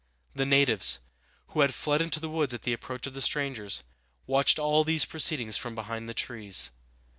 The 0.33 0.47
natives, 0.47 0.97
who 1.49 1.61
had 1.61 1.75
fled 1.75 2.01
into 2.01 2.19
the 2.19 2.27
woods 2.27 2.55
at 2.55 2.63
the 2.63 2.73
approach 2.73 3.05
of 3.05 3.13
the 3.13 3.21
strangers, 3.21 3.83
watched 4.25 4.57
all 4.57 4.83
these 4.83 5.05
proceedings 5.05 5.57
from 5.57 5.75
behind 5.75 6.09
the 6.09 6.15
trees. 6.15 6.71